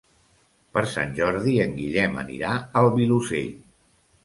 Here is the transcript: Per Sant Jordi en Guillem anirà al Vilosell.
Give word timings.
Per 0.77 0.81
Sant 0.93 1.13
Jordi 1.19 1.53
en 1.67 1.77
Guillem 1.83 2.17
anirà 2.23 2.57
al 2.83 2.91
Vilosell. 2.99 3.55